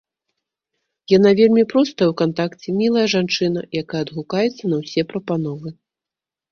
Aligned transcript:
Яна 1.17 1.33
вельмі 1.39 1.65
простая 1.75 2.07
ў 2.11 2.15
кантакце, 2.23 2.67
мілая 2.81 3.07
жанчына, 3.15 3.61
якая 3.83 4.01
адгукаецца 4.09 4.63
на 4.75 4.83
ўсе 4.83 5.01
прапановы. 5.15 5.67